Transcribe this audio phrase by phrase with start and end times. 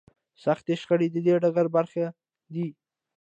[0.43, 2.05] سختې شخړې د دې ډګر برخه
[2.53, 2.65] دي.